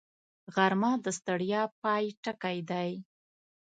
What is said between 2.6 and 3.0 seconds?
دی